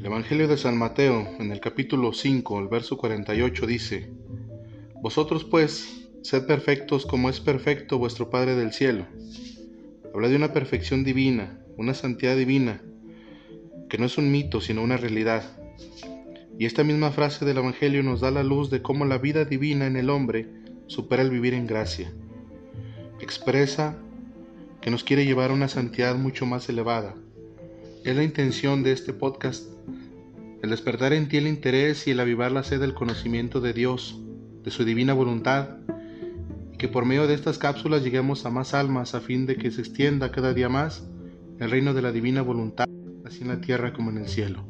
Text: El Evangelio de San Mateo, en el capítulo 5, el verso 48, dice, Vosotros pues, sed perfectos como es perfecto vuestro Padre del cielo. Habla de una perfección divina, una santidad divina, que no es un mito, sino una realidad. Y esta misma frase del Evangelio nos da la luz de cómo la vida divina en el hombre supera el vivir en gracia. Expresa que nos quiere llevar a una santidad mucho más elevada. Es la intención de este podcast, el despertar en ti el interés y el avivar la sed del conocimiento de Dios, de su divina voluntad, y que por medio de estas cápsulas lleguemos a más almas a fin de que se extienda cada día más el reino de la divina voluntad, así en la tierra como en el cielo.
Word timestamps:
El 0.00 0.06
Evangelio 0.06 0.48
de 0.48 0.56
San 0.56 0.78
Mateo, 0.78 1.28
en 1.40 1.52
el 1.52 1.60
capítulo 1.60 2.14
5, 2.14 2.58
el 2.58 2.68
verso 2.68 2.96
48, 2.96 3.66
dice, 3.66 4.10
Vosotros 5.02 5.44
pues, 5.44 6.08
sed 6.22 6.46
perfectos 6.46 7.04
como 7.04 7.28
es 7.28 7.38
perfecto 7.38 7.98
vuestro 7.98 8.30
Padre 8.30 8.54
del 8.54 8.72
cielo. 8.72 9.06
Habla 10.14 10.28
de 10.28 10.36
una 10.36 10.54
perfección 10.54 11.04
divina, 11.04 11.60
una 11.76 11.92
santidad 11.92 12.34
divina, 12.34 12.80
que 13.90 13.98
no 13.98 14.06
es 14.06 14.16
un 14.16 14.32
mito, 14.32 14.62
sino 14.62 14.82
una 14.82 14.96
realidad. 14.96 15.44
Y 16.58 16.64
esta 16.64 16.82
misma 16.82 17.10
frase 17.10 17.44
del 17.44 17.58
Evangelio 17.58 18.02
nos 18.02 18.22
da 18.22 18.30
la 18.30 18.42
luz 18.42 18.70
de 18.70 18.80
cómo 18.80 19.04
la 19.04 19.18
vida 19.18 19.44
divina 19.44 19.86
en 19.86 19.96
el 19.98 20.08
hombre 20.08 20.48
supera 20.86 21.20
el 21.20 21.28
vivir 21.28 21.52
en 21.52 21.66
gracia. 21.66 22.10
Expresa 23.20 23.98
que 24.80 24.90
nos 24.90 25.04
quiere 25.04 25.26
llevar 25.26 25.50
a 25.50 25.54
una 25.54 25.68
santidad 25.68 26.16
mucho 26.16 26.46
más 26.46 26.70
elevada. 26.70 27.16
Es 28.02 28.16
la 28.16 28.24
intención 28.24 28.82
de 28.82 28.92
este 28.92 29.12
podcast, 29.12 29.66
el 30.62 30.70
despertar 30.70 31.12
en 31.12 31.28
ti 31.28 31.38
el 31.38 31.46
interés 31.46 32.06
y 32.06 32.10
el 32.10 32.20
avivar 32.20 32.52
la 32.52 32.62
sed 32.62 32.80
del 32.80 32.94
conocimiento 32.94 33.60
de 33.60 33.72
Dios, 33.72 34.20
de 34.62 34.70
su 34.70 34.84
divina 34.84 35.14
voluntad, 35.14 35.78
y 36.72 36.76
que 36.76 36.88
por 36.88 37.04
medio 37.04 37.26
de 37.26 37.34
estas 37.34 37.58
cápsulas 37.58 38.02
lleguemos 38.02 38.44
a 38.44 38.50
más 38.50 38.74
almas 38.74 39.14
a 39.14 39.20
fin 39.20 39.46
de 39.46 39.56
que 39.56 39.70
se 39.70 39.80
extienda 39.80 40.32
cada 40.32 40.52
día 40.52 40.68
más 40.68 41.06
el 41.58 41.70
reino 41.70 41.94
de 41.94 42.02
la 42.02 42.12
divina 42.12 42.42
voluntad, 42.42 42.86
así 43.24 43.42
en 43.42 43.48
la 43.48 43.60
tierra 43.60 43.92
como 43.92 44.10
en 44.10 44.18
el 44.18 44.28
cielo. 44.28 44.69